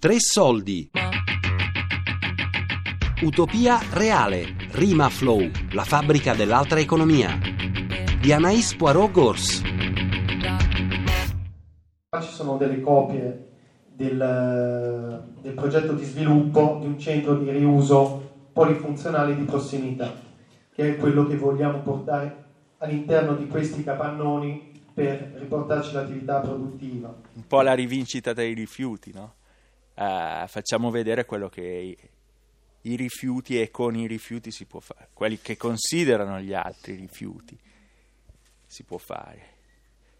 Tre 0.00 0.14
soldi. 0.20 0.88
Utopia 3.22 3.80
reale. 3.90 4.54
Rima 4.70 5.08
Flow, 5.08 5.50
la 5.72 5.82
fabbrica 5.82 6.34
dell'altra 6.34 6.78
economia. 6.78 7.36
Di 8.20 8.32
Anaïs 8.32 8.76
Poirot 8.76 9.10
Gors. 9.10 9.62
Qua 12.08 12.20
ci 12.20 12.32
sono 12.32 12.56
delle 12.58 12.80
copie 12.80 13.48
del, 13.88 15.34
del 15.42 15.54
progetto 15.54 15.94
di 15.94 16.04
sviluppo 16.04 16.78
di 16.80 16.86
un 16.86 16.96
centro 16.96 17.36
di 17.36 17.50
riuso 17.50 18.50
polifunzionale 18.52 19.34
di 19.34 19.42
prossimità, 19.42 20.14
che 20.72 20.90
è 20.90 20.96
quello 20.96 21.26
che 21.26 21.36
vogliamo 21.36 21.80
portare 21.80 22.44
all'interno 22.78 23.34
di 23.34 23.48
questi 23.48 23.82
capannoni 23.82 24.70
per 24.94 25.32
riportarci 25.38 25.92
l'attività 25.92 26.38
produttiva. 26.38 27.12
Un 27.32 27.46
po' 27.48 27.62
la 27.62 27.74
rivincita 27.74 28.32
dei 28.32 28.54
rifiuti, 28.54 29.10
no? 29.12 29.32
Uh, 29.98 30.46
facciamo 30.46 30.92
vedere 30.92 31.24
quello 31.24 31.48
che 31.48 31.60
i, 31.60 31.98
i 32.82 32.94
rifiuti 32.94 33.60
e 33.60 33.72
con 33.72 33.96
i 33.96 34.06
rifiuti 34.06 34.52
si 34.52 34.64
può 34.64 34.78
fare, 34.78 35.08
quelli 35.12 35.40
che 35.40 35.56
considerano 35.56 36.38
gli 36.38 36.54
altri 36.54 36.94
rifiuti 36.94 37.58
si 38.64 38.84
può 38.84 38.96
fare. 38.98 39.56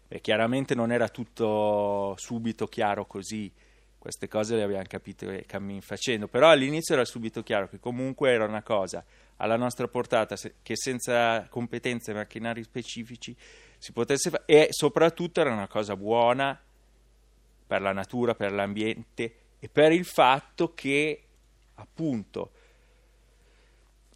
E 0.09 0.19
chiaramente 0.19 0.75
non 0.75 0.91
era 0.91 1.07
tutto 1.07 2.13
subito 2.17 2.67
chiaro 2.67 3.05
così, 3.05 3.49
queste 3.97 4.27
cose 4.27 4.57
le 4.57 4.63
abbiamo 4.63 4.83
capite 4.85 5.45
cammin 5.45 5.79
facendo, 5.79 6.27
però 6.27 6.49
all'inizio 6.49 6.95
era 6.95 7.05
subito 7.05 7.41
chiaro 7.41 7.69
che 7.69 7.79
comunque 7.79 8.31
era 8.31 8.43
una 8.43 8.63
cosa 8.63 9.05
alla 9.37 9.55
nostra 9.55 9.87
portata 9.87 10.35
che 10.61 10.75
senza 10.75 11.47
competenze 11.47 12.11
e 12.11 12.15
macchinari 12.15 12.63
specifici 12.63 13.33
si 13.77 13.93
potesse 13.93 14.29
fare 14.29 14.43
e 14.45 14.67
soprattutto 14.71 15.39
era 15.39 15.53
una 15.53 15.69
cosa 15.69 15.95
buona 15.95 16.59
per 17.65 17.81
la 17.81 17.93
natura, 17.93 18.35
per 18.35 18.51
l'ambiente 18.51 19.35
e 19.59 19.69
per 19.69 19.91
il 19.91 20.05
fatto 20.05 20.73
che 20.73 21.23
appunto 21.75 22.51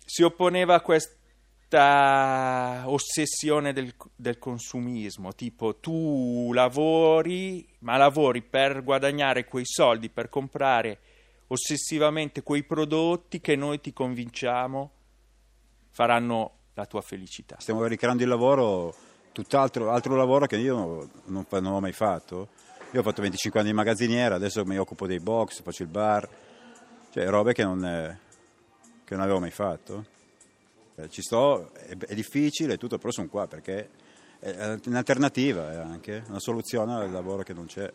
si 0.06 0.24
opponeva 0.24 0.76
a 0.76 0.82
questa 0.82 2.84
ossessione 2.86 3.74
del, 3.74 3.94
del, 4.16 4.38
consumismo, 4.38 5.34
tipo 5.34 5.78
tu 5.78 6.52
lavori, 6.54 7.68
ma 7.80 7.98
lavori 7.98 8.42
per 8.42 8.84
guadagnare 8.84 9.46
quei 9.46 9.66
soldi, 9.66 10.10
per 10.10 10.30
comprare 10.30 11.00
ossessivamente 11.48 12.44
quei 12.44 12.64
prodotti 12.64 13.42
che 13.42 13.56
noi 13.56 13.82
ti 13.82 13.92
convinciamo 13.92 14.92
faranno 15.90 16.52
la 16.74 16.86
tua 16.86 17.02
felicità. 17.02 17.58
Stiamo 17.60 17.86
ricreando 17.86 18.24
il 18.24 18.30
lavoro, 18.30 18.94
tutt'altro 19.32 19.92
altro 19.92 20.16
lavoro 20.16 20.48
che 20.48 20.58
io 20.58 21.10
non, 21.26 21.46
non 21.50 21.66
ho 21.66 21.80
mai 21.80 21.94
fatto. 21.94 22.50
Io 22.94 23.00
ho 23.00 23.04
fatto 23.04 23.22
25 23.22 23.60
anni 23.60 23.70
di 23.70 23.76
magazziniera, 23.76 24.36
adesso 24.36 24.64
mi 24.66 24.78
occupo 24.78 25.08
dei 25.08 25.20
box, 25.20 25.64
faccio 25.64 25.82
il 25.82 25.90
bar, 25.90 26.30
cioè 27.12 27.28
robe 27.28 27.54
che 27.54 27.64
non, 27.64 27.80
che 29.04 29.14
non 29.16 29.24
avevo 29.24 29.40
mai 29.40 29.50
fatto. 29.50 30.06
Eh, 30.96 31.10
ci 31.10 31.24
sto, 31.24 31.72
è, 31.74 31.98
è 31.98 32.14
difficile 32.14 32.78
tutto, 32.78 33.00
però 33.00 33.12
sono 33.12 33.30
qua 33.30 33.48
perché 33.48 33.90
è 34.40 34.78
un'alternativa, 34.86 35.72
è 35.72 35.76
anche 35.78 36.24
una 36.28 36.40
soluzione 36.40 36.94
al 36.94 37.12
lavoro 37.12 37.42
che 37.42 37.54
non 37.54 37.66
c'è 37.66 37.92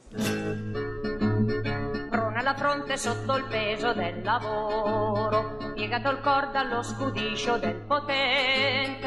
la 2.49 2.55
fronte 2.55 2.97
sotto 2.97 3.37
il 3.37 3.45
peso 3.45 3.93
del 3.93 4.23
lavoro, 4.23 5.75
piegato 5.75 6.09
il 6.09 6.21
cor 6.21 6.51
dallo 6.51 6.83
scudiscio 6.83 7.59
del 7.59 7.75
potente, 7.87 8.98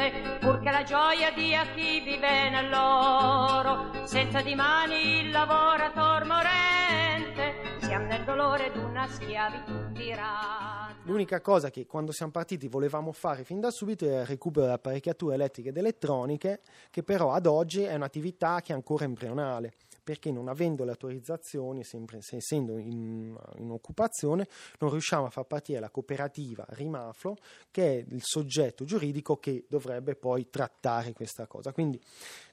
la 0.82 0.88
gioia 0.88 1.30
dia 1.30 1.64
chi 1.74 2.00
vive 2.00 2.50
nell'oro, 2.50 4.04
senza 4.04 4.42
di 4.42 4.56
mani 4.56 5.20
il 5.20 5.30
lavorator 5.30 6.24
morente, 6.24 7.78
siamo 7.82 8.06
nel 8.06 8.24
dolore 8.24 8.72
d'una 8.72 9.06
schiavitù 9.06 9.92
tirata. 9.92 10.94
L'unica 11.04 11.40
cosa 11.40 11.70
che 11.70 11.86
quando 11.86 12.10
siamo 12.10 12.32
partiti 12.32 12.66
volevamo 12.66 13.12
fare 13.12 13.44
fin 13.44 13.60
da 13.60 13.70
subito 13.70 14.06
era 14.06 14.22
il 14.22 14.26
recupero 14.26 14.62
delle 14.62 14.76
apparecchiature 14.76 15.34
elettriche 15.34 15.68
ed 15.68 15.76
elettroniche, 15.76 16.60
che 16.90 17.02
però 17.04 17.32
ad 17.32 17.46
oggi 17.46 17.82
è 17.82 17.94
un'attività 17.94 18.60
che 18.60 18.72
è 18.72 18.74
ancora 18.74 19.04
embrionale 19.04 19.74
perché 20.02 20.30
non 20.30 20.48
avendo 20.48 20.84
le 20.84 20.90
autorizzazioni, 20.90 21.84
sempre 21.84 22.18
essendo 22.18 22.78
in, 22.78 23.36
in, 23.56 23.70
occupazione, 23.70 24.48
non 24.78 24.90
riusciamo 24.90 25.26
a 25.26 25.30
far 25.30 25.44
partire 25.44 25.80
la 25.80 25.90
cooperativa 25.90 26.64
Rimaflo, 26.70 27.36
che 27.70 27.86
è 27.86 28.04
il 28.08 28.22
soggetto 28.22 28.84
giuridico 28.84 29.36
che 29.36 29.66
dovrebbe 29.68 30.14
poi 30.14 30.48
trattare 30.50 31.12
questa 31.12 31.46
cosa. 31.46 31.72
Quindi, 31.72 32.00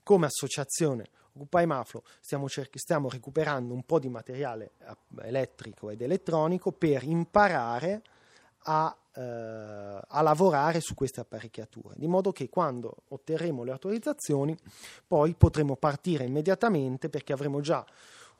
come 0.03 0.25
associazione 0.25 1.09
Occupy 1.33 1.65
Maflo 1.65 2.03
stiamo, 2.19 2.49
cer- 2.49 2.75
stiamo 2.77 3.09
recuperando 3.09 3.73
un 3.73 3.83
po' 3.83 3.99
di 3.99 4.09
materiale 4.09 4.73
eh, 4.79 5.27
elettrico 5.27 5.89
ed 5.89 6.01
elettronico 6.01 6.71
per 6.71 7.03
imparare 7.03 8.01
a, 8.71 8.95
eh, 9.15 9.21
a, 10.07 10.21
lavorare 10.21 10.79
su 10.79 10.93
queste 10.93 11.19
apparecchiature, 11.19 11.95
di 11.97 12.07
modo 12.07 12.31
che 12.31 12.49
quando 12.49 12.97
otterremo 13.07 13.63
le 13.63 13.71
autorizzazioni 13.71 14.55
poi 15.07 15.33
potremo 15.33 15.75
partire 15.75 16.25
immediatamente 16.25 17.09
perché 17.09 17.33
avremo 17.33 17.61
già 17.61 17.83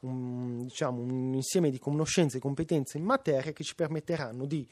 un, 0.02 0.62
diciamo, 0.62 1.02
un 1.02 1.34
insieme 1.34 1.72
di 1.72 1.80
conoscenze 1.80 2.38
e 2.38 2.42
competenze 2.42 3.00
in 3.00 3.06
materia 3.06 3.52
che 3.52 3.64
ci 3.64 3.74
permetteranno 3.74 4.46
di 4.46 4.68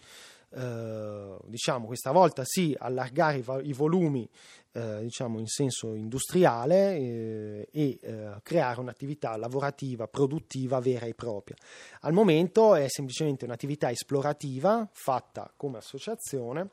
eh, 0.50 1.38
diciamo 1.46 1.88
questa 1.88 2.12
volta 2.12 2.44
sì 2.46 2.76
allargare 2.78 3.38
i, 3.38 3.46
i 3.64 3.74
volumi 3.74 4.30
eh, 4.72 5.00
diciamo 5.02 5.40
in 5.40 5.48
senso 5.48 5.94
industriale 5.94 6.96
eh, 6.96 7.68
e 7.72 8.00
eh, 8.02 8.40
creare 8.44 8.80
un'attività 8.80 9.36
lavorativa 9.36 10.08
produttiva 10.08 10.80
vera 10.80 11.06
e 11.06 11.14
propria. 11.14 11.56
Al 12.02 12.14
momento 12.14 12.76
è 12.76 12.88
semplicemente 12.88 13.46
un'attività 13.46 13.90
esplorativa 13.90 14.88
fatta 14.92 15.52
come 15.56 15.80
associazione 15.80 16.70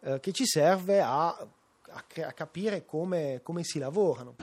eh, 0.00 0.20
che 0.20 0.32
ci 0.32 0.46
serve 0.46 1.00
a, 1.00 1.28
a, 1.28 2.04
a 2.24 2.32
capire 2.32 2.84
come, 2.84 3.40
come 3.42 3.62
si 3.62 3.78
lavorano 3.78 4.34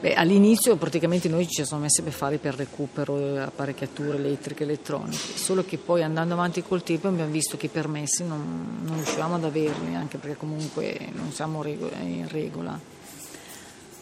Beh, 0.00 0.14
all'inizio 0.14 0.76
praticamente 0.76 1.28
noi 1.28 1.48
ci 1.48 1.64
siamo 1.64 1.82
messi 1.82 2.02
per 2.02 2.12
fare 2.12 2.38
per 2.38 2.54
recupero 2.54 3.16
eh, 3.18 3.38
apparecchiature 3.38 4.18
elettriche 4.18 4.64
elettroniche, 4.64 5.36
solo 5.36 5.64
che 5.64 5.78
poi 5.78 6.02
andando 6.02 6.34
avanti 6.34 6.62
col 6.62 6.82
tempo 6.82 7.08
abbiamo 7.08 7.30
visto 7.30 7.56
che 7.56 7.66
i 7.66 7.70
permessi 7.70 8.24
non, 8.24 8.80
non 8.82 8.96
riuscivamo 8.96 9.36
ad 9.36 9.44
averli, 9.44 9.94
anche 9.94 10.18
perché 10.18 10.36
comunque 10.36 11.08
non 11.12 11.32
siamo 11.32 11.64
in 11.64 12.28
regola. 12.28 12.78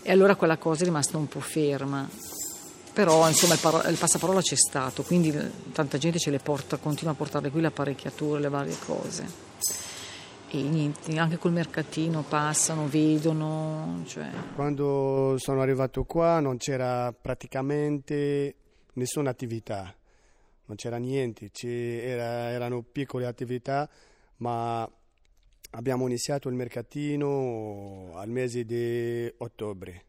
E 0.03 0.11
allora 0.11 0.35
quella 0.35 0.57
cosa 0.57 0.83
è 0.83 0.85
rimasta 0.87 1.17
un 1.17 1.29
po' 1.29 1.41
ferma. 1.41 2.09
Però 2.93 3.27
insomma 3.27 3.55
il, 3.55 3.61
paro- 3.61 3.89
il 3.89 3.97
passaparola 3.97 4.43
c'è 4.43 4.57
stato, 4.57 5.03
quindi 5.03 5.33
tanta 5.73 5.97
gente 5.97 6.19
ce 6.19 6.31
le 6.31 6.41
porta, 6.41 6.77
continua 6.77 7.13
a 7.13 7.17
portare 7.17 7.51
qui 7.51 7.63
le 7.63 7.69
apparecchiature, 7.69 8.41
le 8.41 8.49
varie 8.51 8.77
cose 8.85 9.53
e 10.55 10.63
niente, 10.63 11.17
anche 11.19 11.39
col 11.39 11.53
mercatino 11.53 12.23
passano, 12.23 12.87
vedono. 12.87 14.03
Cioè. 14.07 14.29
Quando 14.55 15.37
sono 15.39 15.63
arrivato 15.63 16.05
qua 16.05 16.41
non 16.41 16.59
c'era 16.59 17.13
praticamente 17.13 18.55
nessuna 18.95 19.31
attività, 19.31 19.95
non 20.67 20.77
c'era 20.77 20.99
niente, 20.99 21.51
c'era, 21.51 22.51
erano 22.51 22.83
piccole 22.83 23.27
attività, 23.27 23.89
ma 24.39 24.89
abbiamo 25.71 26.07
iniziato 26.07 26.51
il 26.51 26.55
mercatino 26.55 28.13
al 28.15 28.29
mese 28.29 28.65
di 28.65 29.33
ottobre. 29.39 30.05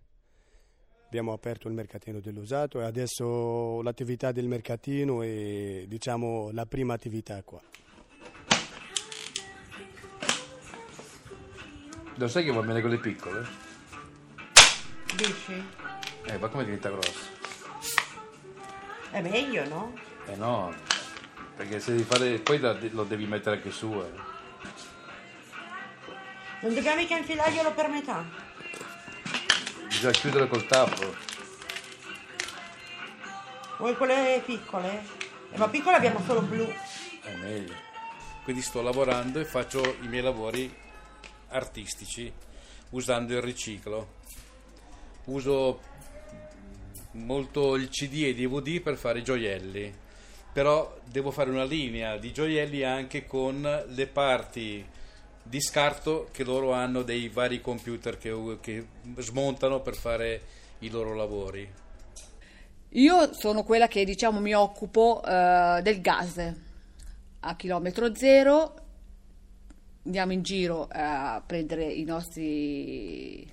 Abbiamo 1.06 1.31
aperto 1.31 1.68
il 1.68 1.74
mercatino 1.75 2.20
dell'usato 2.20 2.81
e 2.81 2.84
adesso 2.84 3.81
l'attività 3.81 4.31
del 4.31 4.48
mercatino 4.48 5.22
è 5.22 5.86
diciamo, 5.88 6.50
la 6.52 6.66
prima 6.66 6.96
attività 6.96 7.42
qua. 7.44 7.62
Lo 12.16 12.28
sai 12.28 12.44
che 12.44 12.51
va 12.51 12.62
bene 12.62 12.79
con 12.81 12.91
le 12.91 12.97
piccole? 12.97 13.46
Dici? 15.15 15.65
Eh, 16.25 16.38
ma 16.38 16.48
come 16.48 16.63
diventa 16.63 16.89
grosso? 16.89 17.31
È 19.10 19.19
meglio, 19.21 19.68
no? 19.68 19.94
Eh 20.27 20.36
no, 20.36 20.74
perché 21.56 21.80
se 21.80 21.92
devi 21.92 22.04
fare. 22.04 22.38
poi 22.39 22.60
lo 22.92 23.04
devi 23.04 23.25
mettere 23.25 23.56
anche 23.57 23.71
su. 23.71 23.92
Eh. 23.92 24.31
Non 26.62 26.74
dobbiamo 26.74 26.98
mica 26.98 27.18
infilarglielo 27.18 27.71
per 27.74 27.89
metà. 27.89 28.24
Bisogna 29.88 30.13
chiudere 30.13 30.48
col 30.48 30.65
tappo. 30.65 31.15
Vuoi 33.80 33.95
quelle 33.95 34.42
piccole? 34.45 35.04
Eh, 35.51 35.57
ma 35.57 35.68
piccole 35.68 35.95
abbiamo 35.95 36.21
solo 36.25 36.42
blu. 36.42 36.71
È 37.21 37.36
meglio. 37.38 37.74
Quindi 38.44 38.62
sto 38.62 38.81
lavorando 38.81 39.39
e 39.39 39.45
faccio 39.45 39.98
i 40.01 40.07
miei 40.07 40.21
lavori 40.21 40.81
artistici 41.53 42.31
usando 42.89 43.33
il 43.33 43.41
riciclo. 43.41 44.21
Uso 45.25 45.79
molto 47.11 47.75
il 47.75 47.89
CD 47.89 48.23
e 48.23 48.33
DVD 48.33 48.81
per 48.81 48.97
fare 48.97 49.19
i 49.19 49.23
gioielli, 49.23 49.94
però 50.51 50.97
devo 51.05 51.31
fare 51.31 51.50
una 51.50 51.63
linea 51.63 52.17
di 52.17 52.33
gioielli 52.33 52.83
anche 52.83 53.25
con 53.25 53.85
le 53.88 54.07
parti 54.07 54.85
di 55.44 55.61
scarto 55.61 56.29
che 56.31 56.44
loro 56.44 56.71
hanno 56.71 57.03
dei 57.03 57.29
vari 57.29 57.61
computer 57.61 58.17
che, 58.17 58.57
che 58.61 58.88
smontano 59.17 59.81
per 59.81 59.95
fare 59.95 60.41
i 60.79 60.89
loro 60.89 61.13
lavori. 61.13 61.81
Io 62.95 63.33
sono 63.33 63.63
quella 63.63 63.88
che 63.88 64.05
diciamo 64.05 64.39
mi 64.39 64.53
occupo 64.53 65.21
eh, 65.25 65.79
del 65.81 66.00
gas 66.00 66.53
a 67.39 67.55
chilometro 67.55 68.15
zero, 68.15 68.75
andiamo 70.05 70.33
in 70.33 70.41
giro 70.41 70.88
a 70.91 71.41
prendere 71.45 71.85
i 71.85 72.03
nostri 72.03 73.50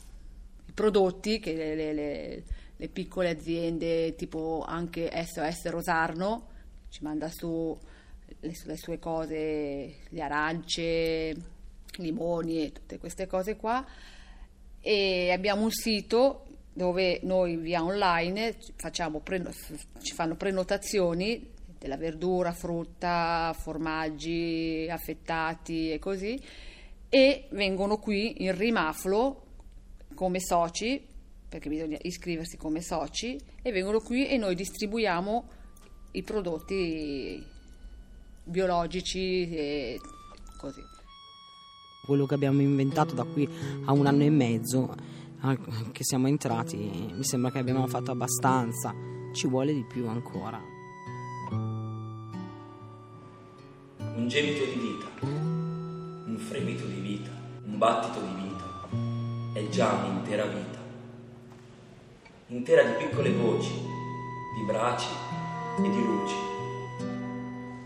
prodotti 0.74 1.38
che 1.38 1.54
le, 1.54 1.74
le, 1.74 1.92
le, 1.92 2.42
le 2.76 2.88
piccole 2.88 3.30
aziende 3.30 4.14
tipo 4.14 4.64
anche 4.66 5.10
SOS 5.24 5.68
Rosarno 5.68 6.48
ci 6.88 7.02
manda 7.02 7.28
su 7.28 7.78
le, 8.40 8.52
le 8.64 8.76
sue 8.76 8.98
cose, 8.98 9.94
le 10.08 10.20
arance, 10.20 11.36
limoni 11.96 12.64
e 12.64 12.72
tutte 12.72 12.98
queste 12.98 13.26
cose 13.26 13.56
qua. 13.56 13.84
E 14.80 15.30
abbiamo 15.30 15.62
un 15.62 15.70
sito 15.70 16.46
dove 16.72 17.20
noi 17.22 17.56
via 17.56 17.82
online 17.82 18.56
facciamo, 18.76 19.22
ci 20.00 20.14
fanno 20.14 20.36
prenotazioni 20.36 21.58
della 21.80 21.96
verdura, 21.96 22.52
frutta, 22.52 23.56
formaggi 23.58 24.86
affettati 24.90 25.90
e 25.90 25.98
così 25.98 26.38
e 27.08 27.48
vengono 27.52 27.96
qui 27.96 28.44
in 28.44 28.54
rimaflo 28.54 29.46
come 30.14 30.40
soci 30.40 31.02
perché 31.48 31.70
bisogna 31.70 31.96
iscriversi 32.02 32.58
come 32.58 32.82
soci 32.82 33.40
e 33.62 33.72
vengono 33.72 33.98
qui 34.00 34.28
e 34.28 34.36
noi 34.36 34.54
distribuiamo 34.54 35.48
i 36.12 36.22
prodotti 36.22 37.42
biologici 38.44 39.50
e 39.50 39.98
così. 40.58 40.82
Quello 42.04 42.26
che 42.26 42.34
abbiamo 42.34 42.60
inventato 42.60 43.14
da 43.14 43.24
qui 43.24 43.48
a 43.86 43.92
un 43.92 44.06
anno 44.06 44.22
e 44.22 44.30
mezzo 44.30 44.94
che 45.92 46.04
siamo 46.04 46.28
entrati, 46.28 46.76
mi 46.76 47.24
sembra 47.24 47.50
che 47.50 47.58
abbiamo 47.58 47.86
fatto 47.86 48.10
abbastanza, 48.10 48.94
ci 49.32 49.48
vuole 49.48 49.72
di 49.72 49.84
più 49.86 50.06
ancora. 50.06 50.79
Gemito 54.30 54.64
di 54.64 54.78
vita, 54.78 55.06
un 55.26 56.36
fremito 56.38 56.84
di 56.84 57.00
vita, 57.00 57.30
un 57.64 57.78
battito 57.78 58.20
di 58.20 58.40
vita, 58.40 59.58
è 59.58 59.68
già 59.70 59.90
un'intera 59.90 60.44
vita, 60.44 60.78
intera 62.46 62.84
di 62.84 62.92
piccole 63.04 63.32
voci, 63.32 63.72
di 64.54 64.62
bracci 64.66 65.08
e 65.78 65.82
di 65.82 66.04
luci, 66.04 66.34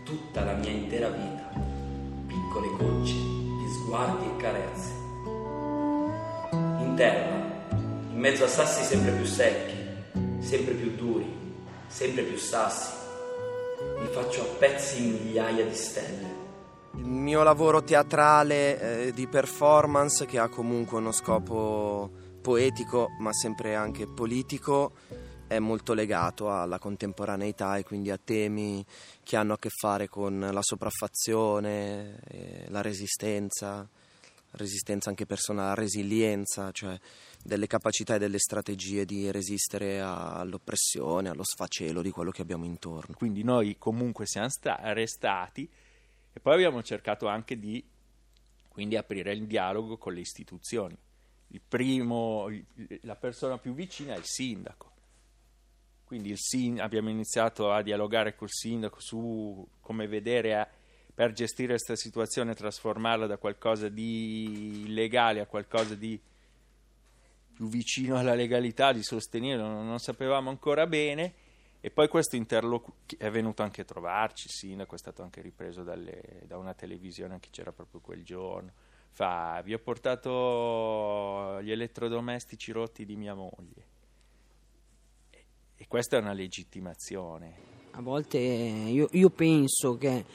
tutta 0.03 0.43
la 0.43 0.53
mia 0.53 0.69
intera 0.69 1.09
vita, 1.09 1.49
piccole 2.27 2.67
gocce 2.77 3.15
di 3.15 3.67
sguardi 3.79 4.25
e 4.25 4.37
carezze. 4.37 4.91
In 6.51 6.93
terra, 6.95 7.67
in 8.11 8.19
mezzo 8.19 8.43
a 8.43 8.47
sassi 8.47 8.83
sempre 8.83 9.13
più 9.13 9.25
secchi, 9.25 9.73
sempre 10.41 10.75
più 10.75 10.93
duri, 10.95 11.25
sempre 11.87 12.21
più 12.21 12.37
sassi, 12.37 13.04
mi 14.05 14.11
faccio 14.11 14.41
a 14.43 14.55
pezzi 14.59 15.01
migliaia 15.01 15.65
di 15.65 15.73
stelle. 15.73 16.43
Il 16.93 17.05
mio 17.05 17.41
lavoro 17.41 17.83
teatrale 17.83 19.07
eh, 19.07 19.13
di 19.13 19.27
performance, 19.27 20.25
che 20.25 20.37
ha 20.37 20.47
comunque 20.47 20.99
uno 20.99 21.11
scopo 21.11 22.11
poetico 22.41 23.09
ma 23.19 23.33
sempre 23.33 23.73
anche 23.73 24.05
politico, 24.05 24.93
è 25.47 25.57
molto 25.57 25.93
legato 25.93 26.51
alla 26.51 26.77
contemporaneità 26.77 27.77
e 27.77 27.83
quindi 27.83 28.11
a 28.11 28.19
temi 28.23 28.85
che 29.23 29.35
hanno 29.35 29.53
a 29.53 29.57
che 29.57 29.69
fare 29.69 30.07
con 30.07 30.49
la 30.51 30.61
sopraffazione, 30.61 32.19
eh, 32.27 32.65
la 32.67 32.81
resistenza, 32.81 33.87
resistenza 34.55 35.09
anche 35.09 35.25
personale, 35.25 35.75
resilienza, 35.75 36.71
cioè 36.71 36.97
delle 37.43 37.67
capacità 37.67 38.15
e 38.15 38.19
delle 38.19 38.39
strategie 38.39 39.05
di 39.05 39.31
resistere 39.31 40.01
all'oppressione, 40.01 41.29
allo 41.29 41.43
sfacelo 41.43 42.01
di 42.01 42.09
quello 42.09 42.31
che 42.31 42.41
abbiamo 42.41 42.65
intorno. 42.65 43.15
Quindi 43.15 43.43
noi 43.43 43.77
comunque 43.77 44.25
siamo 44.25 44.49
sta- 44.49 44.79
restati 44.93 45.69
e 46.33 46.39
poi 46.39 46.53
abbiamo 46.53 46.81
cercato 46.83 47.27
anche 47.27 47.57
di 47.57 47.83
quindi 48.67 48.97
aprire 48.97 49.31
il 49.31 49.47
dialogo 49.47 49.97
con 49.97 50.13
le 50.13 50.19
istituzioni. 50.19 50.97
Primo, 51.65 52.49
la 53.01 53.15
persona 53.15 53.57
più 53.57 53.73
vicina 53.73 54.13
è 54.13 54.17
il 54.17 54.25
sindaco. 54.25 54.91
Quindi 56.03 56.31
il 56.31 56.37
sin- 56.37 56.81
abbiamo 56.81 57.09
iniziato 57.09 57.71
a 57.71 57.81
dialogare 57.81 58.35
col 58.35 58.49
sindaco 58.49 58.99
su 58.99 59.65
come 59.79 60.07
vedere 60.07 60.55
a, 60.55 60.67
per 61.15 61.31
gestire 61.31 61.69
questa 61.69 61.95
situazione, 61.95 62.53
trasformarla 62.53 63.25
da 63.25 63.37
qualcosa 63.37 63.87
di 63.87 64.83
illegale 64.85 65.39
a 65.39 65.45
qualcosa 65.45 65.95
di 65.95 66.19
più 67.53 67.69
vicino 67.69 68.17
alla 68.17 68.35
legalità, 68.35 68.91
di 68.91 69.01
sostenere, 69.01 69.61
non, 69.61 69.87
non 69.87 69.99
sapevamo 69.99 70.49
ancora 70.49 70.85
bene. 70.85 71.33
E 71.79 71.89
poi 71.89 72.09
questo 72.09 72.35
interlocutore 72.35 73.17
è 73.17 73.29
venuto 73.29 73.63
anche 73.63 73.81
a 73.81 73.85
trovarci, 73.85 74.47
il 74.47 74.53
sindaco 74.53 74.95
è 74.95 74.97
stato 74.97 75.21
anche 75.21 75.41
ripreso 75.41 75.83
dalle, 75.83 76.41
da 76.45 76.57
una 76.57 76.73
televisione 76.73 77.39
che 77.39 77.49
c'era 77.49 77.71
proprio 77.71 78.01
quel 78.01 78.23
giorno. 78.23 78.71
Fa, 79.11 79.61
vi 79.63 79.73
ho 79.73 79.79
portato 79.79 81.61
gli 81.61 81.71
elettrodomestici 81.71 82.73
rotti 82.73 83.05
di 83.05 83.15
mia 83.15 83.35
moglie. 83.35 83.85
E, 85.29 85.45
e 85.75 85.87
questa 85.87 86.17
è 86.17 86.19
una 86.19 86.33
legittimazione. 86.33 87.73
A 87.91 88.01
volte 88.01 88.37
io, 88.39 89.07
io 89.11 89.29
penso 89.29 89.97
che 89.97 90.25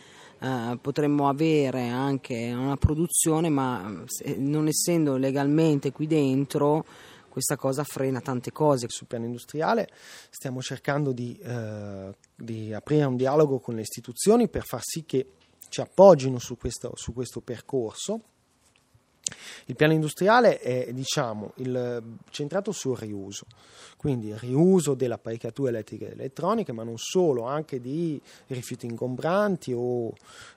eh, 0.40 0.78
potremmo 0.81 1.28
avere 1.28 1.88
anche 1.88 2.52
una 2.52 2.76
produzione, 2.76 3.48
ma 3.48 4.04
non 4.37 4.69
essendo 4.69 5.16
legalmente 5.16 5.92
qui 5.92 6.06
dentro 6.06 6.84
questa 7.28 7.56
cosa 7.56 7.84
frena 7.84 8.20
tante 8.20 8.50
cose. 8.50 8.87
Sul 8.88 9.06
piano 9.06 9.25
industriale 9.25 9.88
stiamo 10.31 10.60
cercando 10.60 11.12
di, 11.12 11.38
eh, 11.42 12.14
di, 12.34 12.72
aprire 12.72 13.04
un 13.04 13.16
dialogo 13.16 13.60
con 13.60 13.75
le 13.75 13.82
istituzioni 13.82 14.48
per 14.48 14.64
far 14.64 14.82
sì 14.82 15.04
che 15.04 15.32
ci 15.69 15.81
appoggino 15.81 16.38
su 16.38 16.56
questo, 16.56 16.92
su 16.94 17.12
questo 17.12 17.40
percorso. 17.40 18.20
Il 19.66 19.76
piano 19.76 19.92
industriale 19.92 20.58
è 20.58 20.92
diciamo, 20.92 21.52
il, 21.56 22.02
centrato 22.30 22.72
sul 22.72 22.96
riuso, 22.96 23.46
quindi 23.96 24.28
il 24.28 24.38
riuso 24.38 24.94
dell'apparecchiatura 24.94 25.70
elettrica 25.70 26.06
ed 26.06 26.12
elettronica, 26.12 26.72
ma 26.72 26.82
non 26.82 26.96
solo, 26.96 27.44
anche 27.44 27.80
di 27.80 28.20
rifiuti 28.48 28.86
ingombranti 28.86 29.72
o 29.74 30.12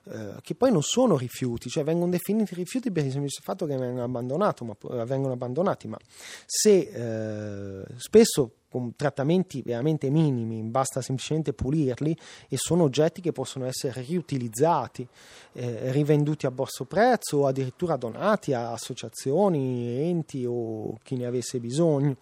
eh, 0.05 0.35
che 0.41 0.55
poi 0.55 0.71
non 0.71 0.81
sono 0.81 1.17
rifiuti, 1.17 1.69
cioè 1.69 1.83
vengono 1.83 2.11
definiti 2.11 2.55
rifiuti 2.55 2.91
per 2.91 3.05
il 3.05 3.11
semplice 3.11 3.41
fatto 3.43 3.65
che 3.65 3.77
vengono, 3.77 4.07
ma, 4.07 5.05
vengono 5.05 5.33
abbandonati, 5.33 5.87
ma 5.87 5.97
se 6.45 7.81
eh, 7.81 7.85
spesso 7.97 8.51
con 8.73 8.95
trattamenti 8.95 9.61
veramente 9.61 10.09
minimi, 10.09 10.63
basta 10.63 10.99
semplicemente 10.99 11.53
pulirli 11.53 12.17
e 12.49 12.57
sono 12.57 12.81
oggetti 12.81 13.21
che 13.21 13.31
possono 13.31 13.65
essere 13.65 14.01
riutilizzati, 14.01 15.07
eh, 15.51 15.91
rivenduti 15.91 16.47
a 16.47 16.51
basso 16.51 16.85
prezzo 16.85 17.37
o 17.37 17.45
addirittura 17.45 17.97
donati 17.97 18.51
a 18.51 18.71
associazioni, 18.71 20.09
enti 20.09 20.43
o 20.47 20.97
chi 21.03 21.17
ne 21.17 21.27
avesse 21.27 21.59
bisogno. 21.59 22.17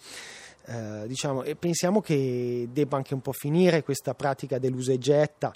Eh, 0.65 1.07
diciamo, 1.07 1.43
e 1.43 1.55
pensiamo 1.55 2.01
che 2.01 2.67
debba 2.71 2.95
anche 2.95 3.13
un 3.13 3.21
po' 3.21 3.31
finire 3.31 3.83
questa 3.83 4.13
pratica 4.13 4.59
dell'usa 4.59 4.91
e 4.91 4.99
getta 4.99 5.51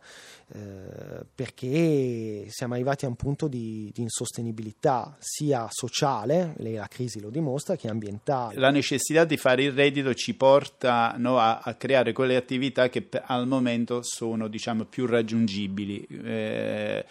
eh, 0.53 1.25
perché 1.33 2.45
siamo 2.49 2.73
arrivati 2.73 3.05
a 3.05 3.07
un 3.07 3.15
punto 3.15 3.47
di, 3.47 3.91
di, 3.93 4.01
insostenibilità 4.01 5.15
sia 5.19 5.67
sociale, 5.69 6.53
la 6.57 6.87
crisi 6.87 7.19
lo 7.19 7.29
dimostra, 7.29 7.75
che 7.75 7.87
ambientale. 7.87 8.59
La 8.59 8.71
necessità 8.71 9.25
di 9.25 9.37
fare 9.37 9.63
il 9.63 9.73
reddito 9.73 10.13
ci 10.13 10.33
porta 10.35 11.15
no, 11.17 11.37
a, 11.37 11.59
a, 11.63 11.75
creare 11.75 12.11
quelle 12.11 12.35
attività 12.35 12.89
che 12.89 13.07
al 13.25 13.47
momento 13.47 14.01
sono 14.03 14.47
diciamo, 14.47 14.85
più 14.85 15.05
raggiungibili. 15.05 16.07
Eh, 16.23 17.05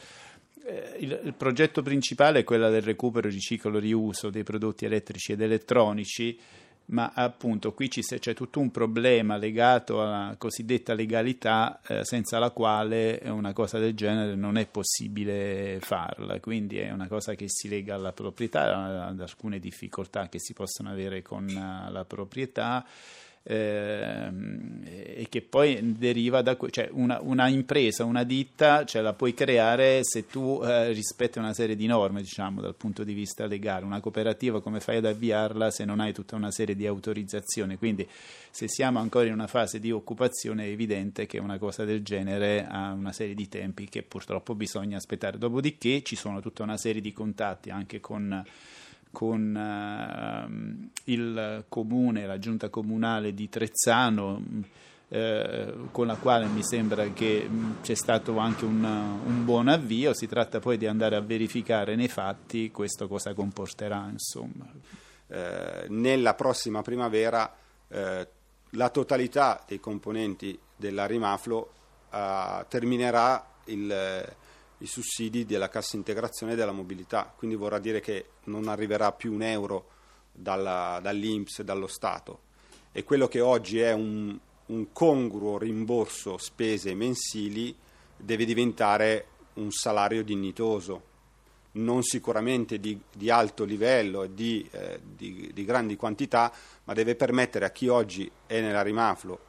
eh, 0.67 0.97
il, 0.99 1.21
il, 1.25 1.35
progetto 1.35 1.83
principale 1.83 2.41
è 2.41 2.45
quello 2.45 2.71
del 2.71 2.83
recupero, 2.83 3.29
riciclo, 3.29 3.79
riuso 3.79 4.31
dei 4.31 4.45
prodotti 4.45 4.85
elettrici 4.85 5.33
ed 5.33 5.43
elettronici 5.43 6.39
ma 6.87 7.13
appunto 7.15 7.73
qui 7.73 7.89
c'è 7.89 8.35
tutto 8.35 8.61
un 8.61 8.71
problema 8.71 9.37
legato 9.37 10.03
alla 10.03 10.35
cosiddetta 10.37 10.93
legalità 10.93 11.81
eh, 11.87 12.05
senza 12.05 12.39
la 12.39 12.51
quale 12.51 13.23
una 13.25 13.53
cosa 13.53 13.79
del 13.79 13.95
genere 13.95 14.35
non 14.35 14.59
è 14.59 14.67
possibile 14.67 15.79
farla, 15.81 16.39
quindi 16.41 16.79
è 16.79 16.91
una 16.91 17.09
cosa 17.09 17.35
che 17.35 17.47
si 17.49 17.69
lega 17.69 17.95
alla 17.95 18.13
proprietà, 18.13 19.07
ad 19.07 19.21
alcune 19.21 19.59
difficoltà 19.59 20.29
che 20.29 20.39
si 20.39 20.53
possono 20.53 20.91
avere 20.91 21.23
con 21.23 21.47
la 21.47 22.05
proprietà 22.05 22.85
Ehm, 23.47 24.81
e 24.85 25.27
che 25.29 25.43
poi 25.43 25.97
deriva 25.99 26.41
da 26.41 26.57
cioè 26.71 26.89
una, 26.93 27.21
una, 27.21 27.47
impresa, 27.49 28.05
una 28.05 28.25
ditta, 28.25 28.87
ce 28.87 29.03
la 29.03 29.13
puoi 29.13 29.35
creare 29.35 30.01
se 30.03 30.27
tu 30.27 30.63
eh, 30.65 30.93
rispetti 30.93 31.39
una 31.39 31.53
serie 31.53 31.77
di 31.77 31.87
norme, 31.87 32.23
diciamo, 32.23 32.63
dal 32.63 32.75
punto 32.75 33.05
di 33.05 33.13
vista 33.13 33.47
legale. 33.47 33.85
Una 33.85 34.01
cooperativa 34.01 34.63
come 34.63 34.81
fai 34.81 34.97
ad 34.97 35.05
avviarla 35.05 35.71
se 35.71 35.85
non 35.85 36.01
hai 36.01 36.15
tutta 36.15 36.37
una 36.37 36.51
serie 36.51 36.75
di 36.75 36.87
autorizzazioni? 36.87 37.77
Quindi 37.77 38.09
se 38.51 38.67
siamo 38.67 38.99
ancora 38.99 39.27
in 39.27 39.33
una 39.33 39.47
fase 39.47 39.79
di 39.79 39.91
occupazione 39.91 40.65
è 40.65 40.69
evidente 40.69 41.27
che 41.27 41.39
una 41.39 41.59
cosa 41.59 41.85
del 41.85 42.03
genere 42.03 42.67
ha 42.67 42.93
una 42.93 43.13
serie 43.13 43.35
di 43.35 43.49
tempi 43.49 43.89
che 43.91 44.03
purtroppo 44.03 44.55
bisogna 44.55 44.97
aspettare. 44.97 45.37
Dopodiché 45.37 46.03
ci 46.03 46.17
sono 46.17 46.41
tutta 46.41 46.63
una 46.63 46.79
serie 46.79 47.03
di 47.03 47.13
contatti 47.13 47.69
anche 47.69 48.01
con 48.01 48.43
con 49.15 49.55
uh, 49.55 50.91
il 51.05 51.65
comune, 51.69 52.27
la 52.27 52.39
giunta 52.41 52.69
comunale 52.69 53.33
di 53.33 53.49
Trezzano, 53.49 54.43
eh, 55.09 55.73
con 55.93 56.09
la 56.09 56.17
quale 56.17 56.47
mi 56.47 56.65
sembra 56.65 57.07
che 57.13 57.47
mh, 57.49 57.83
c'è 57.83 57.95
stato 57.95 58.39
anche 58.39 58.65
un, 58.65 58.83
un, 58.83 59.45
buon 59.45 59.69
avvio, 59.69 60.13
si 60.13 60.27
tratta 60.27 60.59
poi 60.59 60.77
di 60.77 60.89
andare 60.89 61.15
a 61.15 61.21
verificare 61.21 61.95
nei 61.95 62.09
fatti 62.09 62.73
questo 62.73 63.07
cosa 63.07 63.33
comporterà. 63.33 64.13
Eh, 65.29 65.87
nella 65.89 66.35
prossima 66.35 66.83
primavera 66.83 67.55
eh, 67.89 68.29
la 68.71 68.89
totalità 68.89 69.63
dei 69.67 69.79
componenti 69.79 70.59
della 70.75 71.07
Rimaflo 71.07 71.71
eh, 72.13 72.65
terminerà 72.69 73.47
il, 73.67 74.27
i 74.85 74.87
sussidi 74.87 75.47
della 75.47 75.71
cassa 75.71 75.97
integrazione 75.97 76.55
della 76.55 76.71
mobilità, 76.71 77.33
quindi 77.35 77.57
vorrà 77.57 77.79
dire 77.79 78.01
che 78.01 78.27
non 78.45 78.69
arriverà 78.69 79.13
più 79.13 79.33
un 79.33 79.43
euro 79.43 79.89
dalla, 80.31 81.01
dall'Inps, 81.03 81.63
dallo 81.63 81.87
Stato. 81.87 82.41
E 82.93 83.03
quello 83.03 83.27
che 83.27 83.41
oggi 83.41 83.81
è 83.81 83.93
un, 83.93 84.39
un 84.67 84.93
congruo 84.93 85.57
rimborso 85.57 86.37
spese 86.37 86.95
mensili 86.95 87.75
deve 88.15 88.45
diventare 88.45 89.27
un 89.55 89.71
salario 89.71 90.23
dignitoso, 90.23 91.13
non 91.73 92.03
sicuramente 92.03 92.79
di, 92.79 93.01
di 93.11 93.31
alto 93.31 93.65
livello 93.65 94.25
e 94.25 94.35
di, 94.35 94.69
eh, 94.71 95.01
di, 95.03 95.51
di, 95.55 95.65
grandi 95.65 95.97
quantità, 95.97 96.53
ma 96.85 96.93
deve 96.93 97.15
permettere 97.15 97.65
a 97.65 97.71
chi 97.71 97.89
oggi 97.89 98.31
è 98.47 98.61
nella 98.61 98.83
Rimaflo 98.83 99.41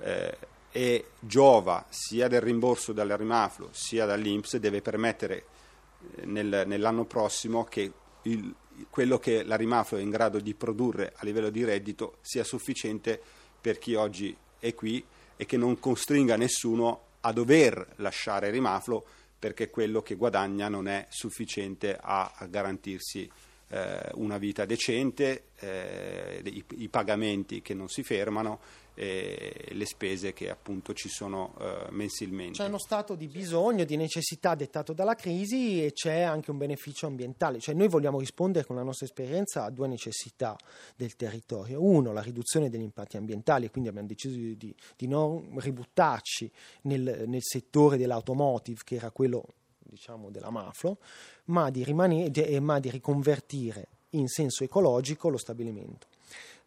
eh, 0.00 0.36
e 0.76 1.06
giova 1.20 1.86
sia 1.88 2.28
del 2.28 2.42
rimborso 2.42 2.92
dalla 2.92 3.16
Rimaflo 3.16 3.70
sia 3.72 4.04
dall'Inps, 4.04 4.58
deve 4.58 4.82
permettere 4.82 5.46
eh, 6.16 6.26
nel, 6.26 6.64
nell'anno 6.66 7.06
prossimo 7.06 7.64
che 7.64 7.90
il, 8.24 8.54
quello 8.90 9.18
che 9.18 9.42
la 9.42 9.56
Rimaflo 9.56 9.96
è 9.96 10.02
in 10.02 10.10
grado 10.10 10.38
di 10.38 10.52
produrre 10.52 11.14
a 11.16 11.24
livello 11.24 11.48
di 11.48 11.64
reddito 11.64 12.18
sia 12.20 12.44
sufficiente 12.44 13.18
per 13.58 13.78
chi 13.78 13.94
oggi 13.94 14.36
è 14.58 14.74
qui 14.74 15.02
e 15.34 15.46
che 15.46 15.56
non 15.56 15.78
costringa 15.78 16.36
nessuno 16.36 17.04
a 17.20 17.32
dover 17.32 17.94
lasciare 17.96 18.50
Rimaflo 18.50 19.02
perché 19.38 19.70
quello 19.70 20.02
che 20.02 20.16
guadagna 20.16 20.68
non 20.68 20.88
è 20.88 21.06
sufficiente 21.08 21.96
a, 21.98 22.34
a 22.36 22.44
garantirsi 22.44 23.26
eh, 23.68 24.10
una 24.14 24.38
vita 24.38 24.64
decente, 24.64 25.46
eh, 25.58 26.42
i, 26.44 26.64
i, 26.76 26.88
pagamenti 26.88 27.62
che 27.62 27.74
non 27.74 27.88
si 27.88 28.02
fermano 28.02 28.60
e 28.98 29.68
le 29.72 29.84
spese 29.84 30.32
che 30.32 30.48
appunto 30.48 30.94
ci 30.94 31.10
sono 31.10 31.54
eh, 31.60 31.88
mensilmente. 31.90 32.56
C'è 32.58 32.66
uno 32.66 32.78
stato 32.78 33.14
di 33.14 33.28
bisogno, 33.28 33.84
di 33.84 33.96
necessità 33.96 34.54
dettato 34.54 34.94
dalla 34.94 35.14
crisi 35.14 35.84
e 35.84 35.92
c'è 35.92 36.22
anche 36.22 36.50
un 36.50 36.56
beneficio 36.56 37.06
ambientale, 37.06 37.60
cioè 37.60 37.74
noi 37.74 37.88
vogliamo 37.88 38.18
rispondere 38.18 38.64
con 38.64 38.74
la 38.74 38.82
nostra 38.82 39.04
esperienza 39.04 39.64
a 39.64 39.70
due 39.70 39.86
necessità 39.86 40.56
del 40.96 41.14
territorio. 41.14 41.84
Uno, 41.84 42.14
la 42.14 42.22
riduzione 42.22 42.70
degli 42.70 42.80
impatti 42.80 43.18
ambientali, 43.18 43.70
quindi 43.70 43.90
abbiamo 43.90 44.08
deciso 44.08 44.34
di, 44.34 44.74
di 44.96 45.06
non 45.06 45.58
ributtarci 45.58 46.50
nel, 46.82 47.24
nel 47.26 47.42
settore 47.42 47.98
dell'automotive, 47.98 48.80
che 48.82 48.94
era 48.94 49.10
quello 49.10 49.44
diciamo, 49.78 50.30
della 50.30 50.48
Maflo, 50.48 50.96
ma 51.46 51.68
di, 51.68 51.84
rimanere, 51.84 52.60
ma 52.60 52.80
di 52.80 52.88
riconvertire 52.88 53.88
in 54.10 54.26
senso 54.26 54.64
ecologico 54.64 55.28
lo 55.28 55.36
stabilimento. 55.36 56.06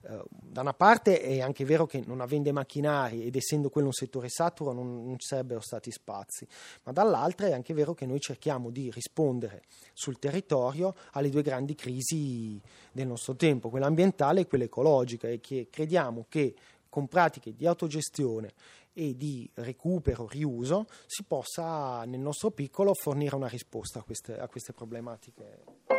Uh, 0.02 0.24
da 0.30 0.62
una 0.62 0.74
parte 0.74 1.20
è 1.22 1.42
anche 1.42 1.66
vero 1.66 1.86
che 1.86 2.02
non 2.06 2.22
avendo 2.22 2.54
macchinari 2.54 3.26
ed 3.26 3.36
essendo 3.36 3.70
quello 3.70 3.88
un 3.88 3.94
settore 3.94 4.30
saturo 4.30 4.72
non, 4.72 5.06
non 5.06 5.20
ci 5.20 5.28
sarebbero 5.28 5.60
stati 5.60 5.92
spazi, 5.92 6.48
ma 6.84 6.94
dall'altra 6.94 7.48
è 7.48 7.52
anche 7.52 7.74
vero 7.74 7.94
che 7.94 8.06
noi 8.06 8.22
cerchiamo 8.22 8.70
di 8.70 8.90
rispondere 8.92 9.64
sul 9.92 10.18
territorio 10.18 10.96
alle 11.12 11.30
due 11.30 11.42
grandi 11.42 11.76
crisi 11.76 12.60
del 12.94 13.08
nostro 13.08 13.36
tempo, 13.36 13.70
quella 13.70 13.88
ambientale 13.88 14.42
e 14.42 14.48
quella 14.48 14.64
ecologica, 14.64 15.28
e 15.28 15.42
che 15.42 15.68
crediamo 15.70 16.26
che 16.30 16.56
con 16.88 17.08
pratiche 17.08 17.54
di 17.54 17.68
autogestione 17.68 18.54
e 18.94 19.16
di 19.16 19.50
recupero, 19.56 20.28
riuso, 20.28 20.88
si 21.06 21.24
possa 21.24 22.04
nel 22.06 22.20
nostro 22.20 22.52
piccolo 22.52 22.94
fornire 22.94 23.36
una 23.36 23.48
risposta 23.48 24.00
a 24.00 24.04
queste, 24.04 24.38
a 24.38 24.48
queste 24.48 24.74
problematiche. 24.74 25.99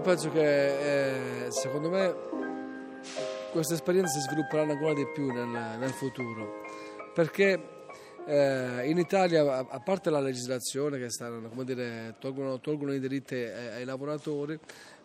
Io 0.00 0.06
penso 0.06 0.30
che 0.30 1.44
eh, 1.44 1.50
secondo 1.50 1.90
me 1.90 2.14
queste 3.52 3.74
esperienze 3.74 4.18
si 4.18 4.26
svilupperanno 4.26 4.72
ancora 4.72 4.94
di 4.94 5.06
più 5.12 5.30
nel, 5.30 5.78
nel 5.78 5.90
futuro. 5.90 6.62
Perché 7.12 7.60
eh, 8.26 8.88
in 8.88 8.96
Italia 8.96 9.58
a 9.58 9.80
parte 9.80 10.08
la 10.08 10.20
legislazione 10.20 10.98
che 10.98 11.10
stanno, 11.10 11.50
dire, 11.64 12.16
tolgono, 12.18 12.60
tolgono, 12.60 12.94
i 12.94 13.00
diritti 13.00 13.34
ai, 13.34 13.68
ai 13.76 13.84
lavoratori 13.84 14.58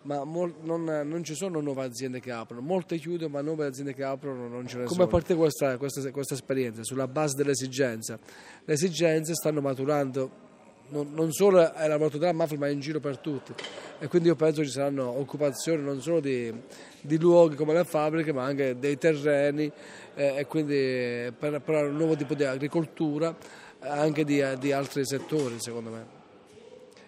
ma 0.03 0.23
mol, 0.23 0.53
non, 0.61 0.83
non, 0.83 1.23
ci 1.23 1.33
sono 1.33 1.59
nuove 1.59 1.83
aziende 1.83 2.21
che 2.21 2.31
aprono. 2.31 2.61
Molte 2.61 2.97
chiudono 2.97 3.31
ma 3.31 3.41
nuove 3.41 3.65
aziende 3.65 3.93
che 3.93 4.03
aprono 4.03 4.47
non 4.47 4.65
ce 4.67 4.77
ne 4.77 4.83
come 4.83 4.95
sono. 4.95 5.07
come 5.07 5.07
parte 5.07 5.35
questa, 5.35 5.77
questa, 5.77 6.09
questa 6.11 6.35
esperienza 6.35 6.83
sulla 6.83 7.07
base 7.07 7.35
dell'esigenza. 7.35 8.17
Le 8.63 8.73
esigenze 8.73 9.33
stanno 9.33 9.59
maturando 9.59 10.44
non, 10.89 11.11
non 11.13 11.31
solo 11.31 11.59
ai 11.59 11.87
lavoratori 11.87 12.19
della 12.19 12.33
mafia 12.33 12.57
ma 12.57 12.67
in 12.67 12.79
giro 12.79 12.99
per 12.99 13.17
tutti. 13.17 13.53
E 13.99 14.07
quindi 14.07 14.27
io 14.27 14.35
penso 14.35 14.63
ci 14.63 14.69
saranno 14.69 15.07
occupazioni 15.17 15.81
non 15.81 16.01
solo 16.01 16.19
di, 16.19 16.53
di 17.01 17.17
luoghi 17.17 17.55
come 17.55 17.73
le 17.73 17.83
fabbriche 17.83 18.33
ma 18.33 18.43
anche 18.43 18.77
dei 18.77 18.97
terreni 18.97 19.71
eh, 20.15 20.35
e 20.37 20.45
quindi 20.45 21.31
per, 21.37 21.61
per, 21.61 21.85
un 21.85 21.95
nuovo 21.95 22.15
tipo 22.15 22.33
di 22.33 22.43
agricoltura 22.43 23.35
eh, 23.81 23.87
anche 23.87 24.23
di, 24.23 24.43
di, 24.59 24.71
altri 24.71 25.05
settori 25.05 25.59
secondo 25.59 25.89
me. 25.89 26.23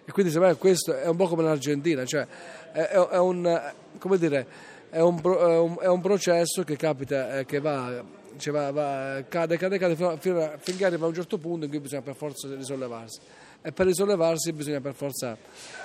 E 0.04 0.12
quindi 0.12 0.32
secondo 0.32 0.54
me 0.54 0.58
questo 0.58 0.96
è 0.96 1.06
un 1.06 1.16
po' 1.16 1.28
come 1.28 1.42
l'Argentina 1.42 2.04
cioè 2.06 2.26
è, 2.72 2.80
è, 2.80 3.18
un, 3.18 3.72
dire, 4.16 4.46
è, 4.88 5.00
un, 5.00 5.76
è 5.80 5.86
un, 5.86 6.00
processo 6.00 6.64
che 6.64 6.76
capita 6.76 7.40
eh, 7.40 7.44
che 7.44 7.60
va 7.60 8.02
cioè 8.38 8.52
va, 8.52 8.70
va, 8.70 9.24
cade, 9.28 9.58
cade, 9.58 9.78
cade 9.78 9.96
fino, 9.96 10.16
fino, 10.16 10.52
finché 10.58 10.86
arriva 10.86 11.04
a 11.04 11.08
un 11.08 11.14
certo 11.14 11.36
punto 11.36 11.64
in 11.64 11.70
cui 11.70 11.80
bisogna 11.80 12.02
per 12.02 12.14
forza 12.14 12.48
risollevarsi 12.54 13.20
e 13.60 13.72
per 13.72 13.86
risollevarsi 13.86 14.52
bisogna 14.52 14.80
per 14.80 14.94
forza 14.94 15.36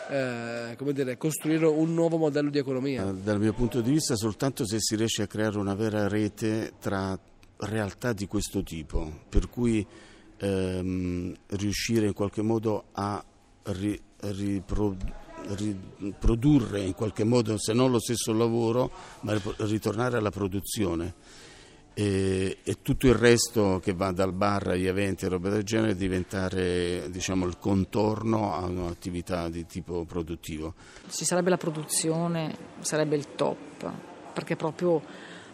eh, 0.10 0.76
dire, 0.92 1.18
costruire 1.18 1.66
un 1.66 1.94
nuovo 1.94 2.18
modello 2.18 2.50
di 2.50 2.60
economia. 2.60 3.08
Eh, 3.08 3.14
dal 3.16 3.40
mio 3.40 3.54
punto 3.54 3.82
di 3.82 3.92
vista 3.92 4.16
soltanto 4.16 4.66
se 4.66 4.78
si 4.80 4.96
riesce 4.96 5.24
a 5.24 5.28
creare 5.28 5.58
una 5.58 5.76
vera 5.76 6.08
rete 6.08 6.74
tra 6.80 7.18
realtà 7.58 8.14
di 8.14 8.28
questo 8.28 8.64
tipo, 8.64 9.22
per 9.30 9.50
cui 9.50 9.86
ehm, 10.38 11.34
riuscire 11.48 12.08
in 12.08 12.14
qualche 12.14 12.42
modo 12.42 12.86
a 12.92 13.24
ri, 13.64 14.00
riprodurre 14.20 15.22
riprodurre 15.44 16.80
in 16.82 16.94
qualche 16.94 17.26
modo, 17.26 17.58
se 17.58 17.74
non 17.74 17.92
lo 17.92 18.00
stesso 18.00 18.32
lavoro, 18.32 18.90
ma 19.22 19.38
ritornare 19.58 20.16
alla 20.16 20.32
produzione 20.32 21.14
e, 21.94 22.58
e, 22.64 22.82
tutto 22.82 23.08
il 23.08 23.14
resto 23.14 23.80
che 23.84 23.94
va 23.94 24.12
dal 24.12 24.34
bar 24.34 24.70
agli 24.70 24.88
eventi 24.88 25.26
e 25.26 25.28
roba 25.28 25.50
del 25.50 25.64
genere 25.64 25.96
diventare 25.96 27.10
diciamo, 27.10 27.46
il 27.46 27.58
contorno 27.60 28.54
a 28.54 28.66
un'attività 28.66 29.48
di 29.50 29.66
tipo 29.66 30.04
produttivo. 30.04 30.74
Ci 31.10 31.24
sarebbe 31.24 31.52
la 31.52 31.58
produzione, 31.58 32.56
sarebbe 32.80 33.16
il 33.16 33.36
top, 33.36 33.92
perché 34.34 34.56
proprio 34.56 35.02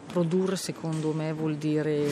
produrre 0.08 0.56
secondo 0.56 1.12
me 1.12 1.34
vuol 1.34 1.56
dire 1.58 2.10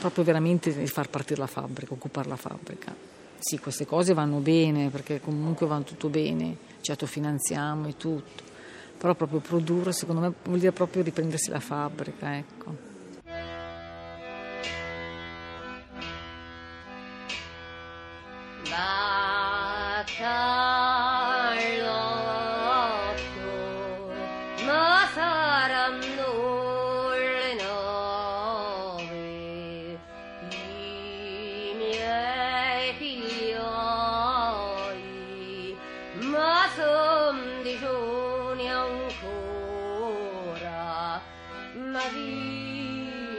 proprio 0.00 0.24
veramente 0.24 0.72
far 0.86 1.10
partire 1.10 1.40
la 1.40 1.46
fabbrica, 1.46 1.92
occupare 1.92 2.28
la 2.28 2.36
fabbrica. 2.36 2.94
Sì, 3.38 3.58
queste 3.58 3.84
cose 3.84 4.14
vanno 4.14 4.38
bene 4.38 4.88
perché 4.88 5.20
comunque 5.20 5.66
vanno 5.66 5.84
tutto 5.84 6.08
bene, 6.08 6.56
ci 6.80 6.90
autofinanziamo 6.90 7.88
e 7.88 7.96
tutto, 7.96 8.42
però 8.96 9.14
proprio 9.14 9.40
produrre 9.40 9.92
secondo 9.92 10.22
me 10.22 10.32
vuol 10.44 10.58
dire 10.58 10.72
proprio 10.72 11.02
riprendersi 11.02 11.50
la 11.50 11.60
fabbrica, 11.60 12.36
ecco. 12.36 12.94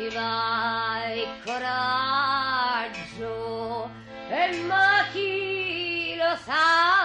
Viva 0.07 1.11
il 1.13 1.27
coraggio 1.45 3.29
e 4.29 4.51
ma 4.67 5.05
chi 5.11 6.15
lo 6.17 6.35
sa 6.43 6.96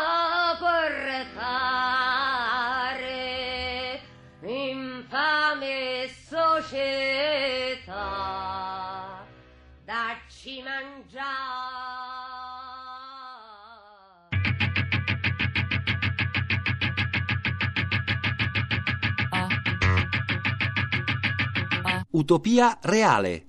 Utopia 22.12 22.78
reale. 22.82 23.46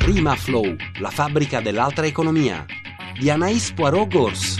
Rima 0.00 0.34
Flow, 0.34 0.76
la 0.98 1.08
fabbrica 1.08 1.62
dell'altra 1.62 2.04
economia. 2.04 2.66
Di 3.18 3.30
Anaïs 3.30 3.72
Poirot 3.72 4.12
Gors. 4.12 4.58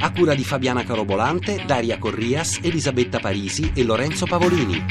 A 0.00 0.12
cura 0.12 0.34
di 0.34 0.44
Fabiana 0.44 0.84
Carobolante, 0.84 1.64
Daria 1.64 1.96
Corrias, 1.96 2.58
Elisabetta 2.62 3.18
Parisi 3.18 3.70
e 3.74 3.82
Lorenzo 3.82 4.26
Pavolini. 4.26 4.84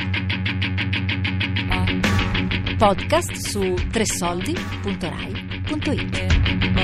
Podcast 2.76 3.34
su 3.34 3.76
tressoldi.rai.it 3.92 6.83